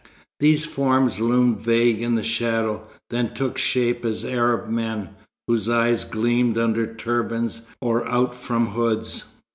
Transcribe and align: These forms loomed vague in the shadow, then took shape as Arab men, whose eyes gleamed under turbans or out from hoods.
These 0.39 0.65
forms 0.65 1.19
loomed 1.19 1.59
vague 1.59 2.01
in 2.01 2.15
the 2.15 2.23
shadow, 2.23 2.87
then 3.11 3.35
took 3.35 3.59
shape 3.59 4.03
as 4.03 4.25
Arab 4.25 4.67
men, 4.67 5.09
whose 5.47 5.69
eyes 5.69 6.05
gleamed 6.05 6.57
under 6.57 6.95
turbans 6.95 7.67
or 7.79 8.07
out 8.07 8.33
from 8.33 8.69
hoods. 8.69 9.25